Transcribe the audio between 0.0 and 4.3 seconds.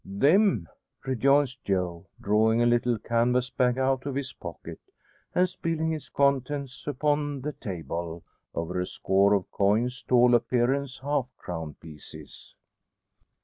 "Them!" rejoins Joe, drawing a little canvas bag out of